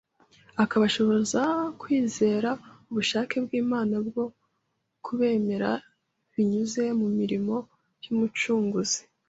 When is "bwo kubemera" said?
4.07-5.69